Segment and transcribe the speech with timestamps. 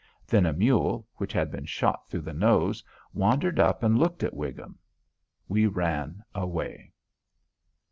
[0.25, 4.33] Then a mule, which had been shot through the nose, wandered up and looked at
[4.33, 4.79] Whigham.
[5.47, 6.91] We ran away.